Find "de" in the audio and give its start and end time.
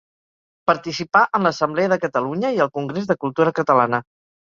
1.93-2.01, 3.15-3.21